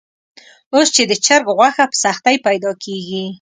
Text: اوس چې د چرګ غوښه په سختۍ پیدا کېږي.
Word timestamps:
اوس 0.73 0.87
چې 0.95 1.03
د 1.07 1.13
چرګ 1.25 1.45
غوښه 1.57 1.85
په 1.91 1.97
سختۍ 2.03 2.35
پیدا 2.45 2.71
کېږي. 2.83 3.23